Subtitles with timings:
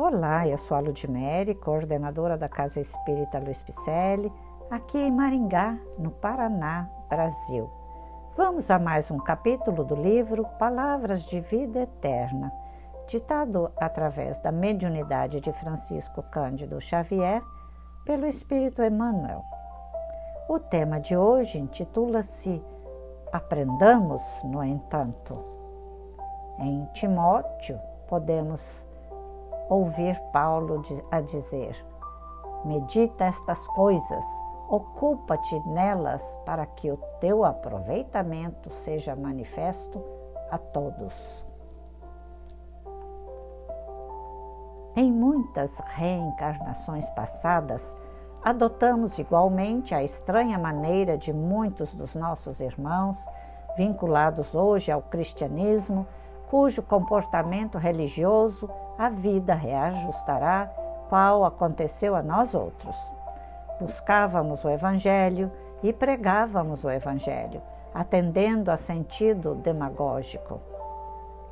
[0.00, 4.32] Olá, eu sou a Ludmere, coordenadora da Casa Espírita Luiz Picelli,
[4.70, 7.68] aqui em Maringá, no Paraná, Brasil.
[8.36, 12.52] Vamos a mais um capítulo do livro Palavras de Vida Eterna,
[13.08, 17.42] ditado através da mediunidade de Francisco Cândido Xavier
[18.04, 19.42] pelo Espírito Emmanuel.
[20.48, 22.62] O tema de hoje intitula-se
[23.32, 25.44] Aprendamos, no entanto.
[26.60, 28.87] Em Timóteo, podemos
[29.68, 31.76] ouvir Paulo a dizer:
[32.64, 34.24] Medita estas coisas,
[34.68, 40.02] ocupa-te nelas para que o teu aproveitamento seja manifesto
[40.50, 41.46] a todos.
[44.96, 47.94] Em muitas reencarnações passadas,
[48.42, 53.16] adotamos igualmente a estranha maneira de muitos dos nossos irmãos,
[53.76, 56.04] vinculados hoje ao cristianismo,
[56.50, 60.70] cujo comportamento religioso a vida reajustará,
[61.08, 62.96] qual aconteceu a nós outros.
[63.80, 65.50] Buscávamos o Evangelho
[65.82, 67.62] e pregávamos o Evangelho,
[67.94, 70.60] atendendo a sentido demagógico.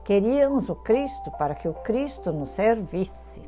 [0.05, 3.43] Queríamos o Cristo para que o Cristo nos servisse.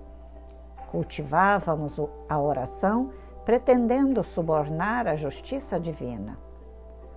[0.90, 3.10] Cultivávamos a oração
[3.44, 6.38] pretendendo subornar a justiça divina.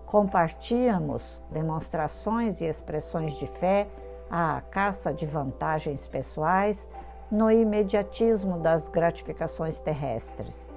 [0.05, 3.87] Compartíamos demonstrações e expressões de fé
[4.31, 6.87] à caça de vantagens pessoais
[7.29, 10.69] no imediatismo das gratificações terrestres.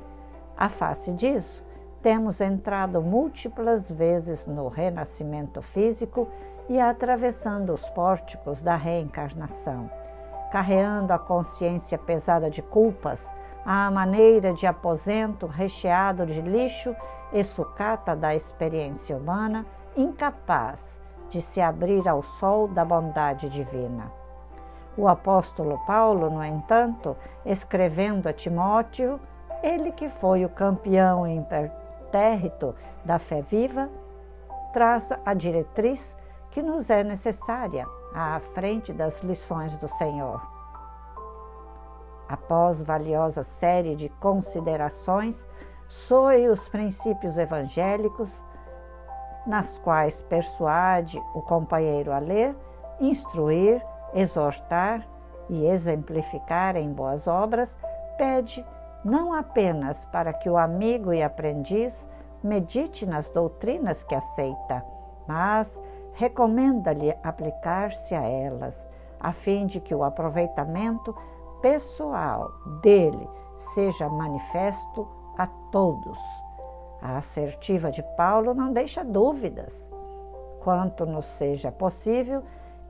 [0.57, 1.65] A face disso,
[2.03, 6.29] temos entrado múltiplas vezes no renascimento físico
[6.69, 9.89] e atravessando os pórticos da reencarnação,
[10.51, 13.31] carreando a consciência pesada de culpas
[13.65, 16.95] à maneira de aposento recheado de lixo
[17.33, 19.65] e sucata da experiência humana,
[19.97, 20.99] incapaz
[21.35, 24.13] de se abrir ao sol da bondade divina.
[24.97, 29.19] O apóstolo Paulo, no entanto, escrevendo a Timóteo,
[29.61, 32.73] ele que foi o campeão impertérrito
[33.05, 33.91] da fé viva,
[34.73, 36.17] traça a diretriz
[36.53, 40.41] que nos é necessária à frente das lições do Senhor.
[42.29, 45.49] Após valiosa série de considerações
[45.89, 48.41] sobre os princípios evangélicos,
[49.47, 52.57] nas quais persuade o companheiro a ler,
[53.01, 53.85] instruir,
[54.15, 55.07] exortar
[55.49, 57.77] e exemplificar em boas obras,
[58.17, 58.65] pede
[59.05, 62.07] não apenas para que o amigo e aprendiz
[62.43, 64.85] medite nas doutrinas que aceita,
[65.27, 65.79] mas
[66.15, 68.89] recomenda-lhe aplicar-se a elas,
[69.19, 71.15] a fim de que o aproveitamento
[71.61, 72.51] pessoal
[72.83, 73.29] dele
[73.75, 76.44] seja manifesto a todos.
[77.05, 79.91] A assertiva de Paulo não deixa dúvidas.
[80.63, 82.43] Quanto nos seja possível,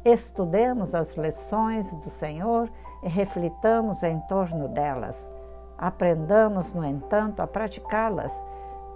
[0.04, 2.70] estudemos as lições do Senhor
[3.02, 5.28] e reflitamos em torno delas.
[5.76, 8.32] Aprendamos, no entanto, a praticá-las,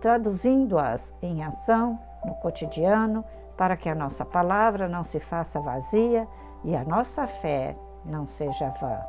[0.00, 3.24] traduzindo-as em ação no cotidiano,
[3.56, 6.28] para que a nossa palavra não se faça vazia
[6.62, 7.74] e a nossa fé
[8.04, 9.00] não seja vã.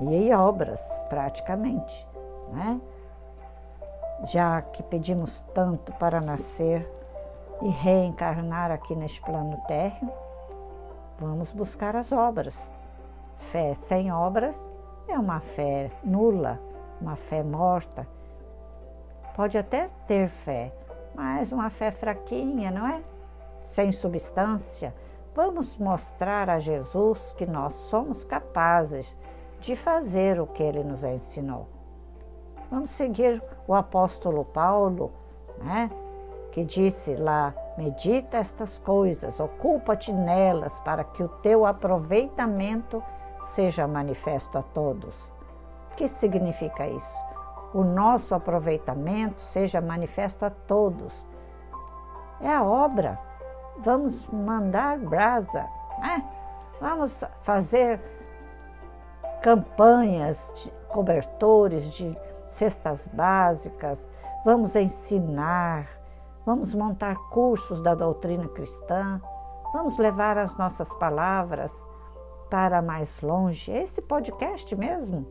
[0.00, 2.08] E em obras, praticamente,
[2.50, 2.80] né?
[4.26, 6.88] Já que pedimos tanto para nascer
[7.62, 10.10] e reencarnar aqui neste plano térreo,
[11.18, 12.56] vamos buscar as obras.
[13.50, 14.58] Fé sem obras
[15.08, 16.60] é uma fé nula,
[17.00, 18.06] uma fé morta.
[19.36, 20.72] Pode até ter fé,
[21.14, 23.02] mas uma fé fraquinha, não é?
[23.62, 24.94] Sem substância.
[25.34, 29.16] Vamos mostrar a Jesus que nós somos capazes
[29.60, 31.73] de fazer o que ele nos ensinou.
[32.70, 35.12] Vamos seguir o apóstolo Paulo,
[35.58, 35.90] né?
[36.54, 43.02] que disse lá: medita estas coisas, ocupa-te nelas, para que o teu aproveitamento
[43.42, 45.14] seja manifesto a todos.
[45.92, 47.16] O que significa isso?
[47.74, 51.12] O nosso aproveitamento seja manifesto a todos.
[52.40, 53.18] É a obra.
[53.78, 55.66] Vamos mandar brasa,
[55.98, 56.24] né?
[56.80, 58.00] Vamos fazer
[59.42, 62.16] campanhas de cobertores, de
[62.54, 64.08] cestas básicas,
[64.44, 65.88] vamos ensinar,
[66.46, 69.20] vamos montar cursos da doutrina cristã,
[69.72, 71.72] vamos levar as nossas palavras
[72.48, 73.72] para mais longe.
[73.72, 75.26] Esse podcast mesmo.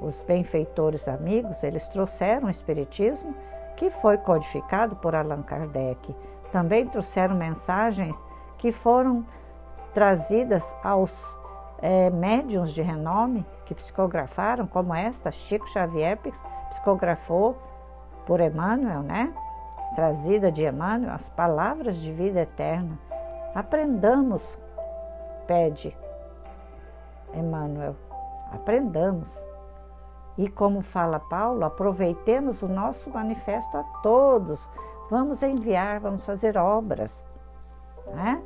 [0.00, 3.34] os benfeitores amigos, eles trouxeram o Espiritismo,
[3.76, 6.14] que foi codificado por Allan Kardec.
[6.52, 8.16] Também trouxeram mensagens
[8.58, 9.24] que foram
[9.94, 11.12] trazidas aos
[11.80, 16.18] é, médiums de renome que psicografaram, como esta, Chico Xavier
[16.70, 17.56] psicografou
[18.26, 19.32] por Emmanuel, né?
[19.94, 22.98] Trazida de Emmanuel, as palavras de vida eterna.
[23.54, 24.58] Aprendamos,
[25.46, 25.96] pede
[27.34, 27.96] Emmanuel,
[28.52, 29.47] aprendamos.
[30.38, 34.70] E como fala Paulo, aproveitemos o nosso manifesto a todos.
[35.10, 37.26] Vamos enviar, vamos fazer obras.
[38.06, 38.40] Né?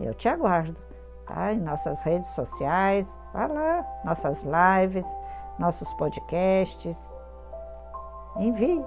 [0.00, 0.76] Eu te aguardo
[1.24, 1.52] tá?
[1.52, 5.06] em nossas redes sociais, vá lá, nossas lives,
[5.56, 6.98] nossos podcasts.
[8.36, 8.84] Envie,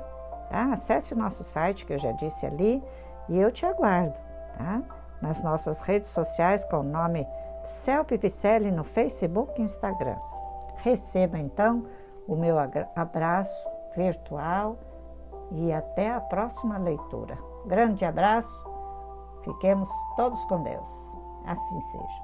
[0.49, 0.73] tá?
[0.73, 2.83] acesse o nosso site que eu já disse ali
[3.29, 4.17] e eu te aguardo
[4.57, 4.81] tá?
[5.21, 7.25] nas nossas redes sociais com o nome
[7.69, 10.17] Celpe Picelli no Facebook e Instagram.
[10.77, 11.85] Receba então
[12.29, 12.57] o meu
[12.95, 14.77] abraço virtual
[15.51, 17.35] e até a próxima leitura.
[17.65, 18.69] Grande abraço,
[19.43, 20.89] fiquemos todos com Deus.
[21.47, 22.23] Assim seja.